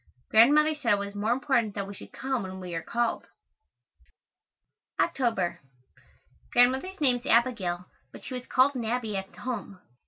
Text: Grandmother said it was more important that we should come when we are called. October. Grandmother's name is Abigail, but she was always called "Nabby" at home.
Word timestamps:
Grandmother 0.31 0.73
said 0.73 0.93
it 0.93 0.97
was 0.97 1.13
more 1.13 1.31
important 1.31 1.75
that 1.75 1.85
we 1.87 1.93
should 1.93 2.11
come 2.11 2.41
when 2.41 2.59
we 2.59 2.73
are 2.73 2.81
called. 2.81 3.27
October. 4.99 5.59
Grandmother's 6.51 6.99
name 6.99 7.17
is 7.17 7.25
Abigail, 7.27 7.85
but 8.11 8.23
she 8.23 8.33
was 8.33 8.41
always 8.45 8.49
called 8.51 8.73
"Nabby" 8.73 9.15
at 9.15 9.35
home. 9.35 9.79